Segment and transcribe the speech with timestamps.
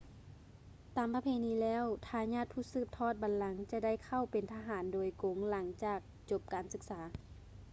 [0.95, 7.01] ຕາມປະເພນີແລ້ວ ທາຍາດຜູ້ສືບທອດບັນລັງຈະໄດ້ເຂົ້າເປັນທະຫານໂດຍກົງຫຼັງຈາກຈົບການສຶກສາ